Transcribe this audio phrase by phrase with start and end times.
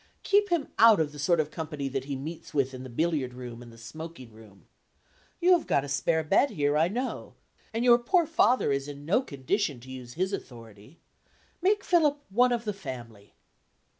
[0.23, 3.35] Keep him out of the sort of company that he meets with in the billiard
[3.35, 4.65] room and the smoking room.
[5.39, 7.35] You have got a spare bed here, I know,
[7.71, 10.97] and your poor father is in no condition to use his authority.
[11.61, 13.35] Make Philip one of the family."